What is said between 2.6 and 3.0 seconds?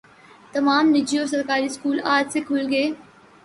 گئے